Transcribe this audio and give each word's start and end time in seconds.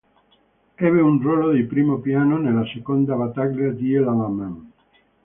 Ebbe 0.77 0.99
un 0.99 1.19
ruolo 1.21 1.51
di 1.51 1.61
primo 1.67 1.99
piano 1.99 2.37
nella 2.39 2.65
seconda 2.73 3.13
battaglia 3.13 3.69
di 3.69 3.93
El 3.93 4.07
Alamein. 4.07 4.71